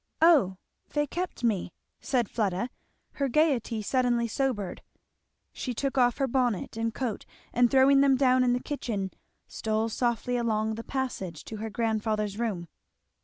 [0.23, 0.57] "O
[0.93, 2.71] they kept me," said Fleda.
[3.11, 4.81] Her gayety suddenly sobered,
[5.53, 9.11] she took off her bonnet and coat and throwing them down in the kitchen
[9.47, 12.67] stole softly along the passage to her grandfather's room.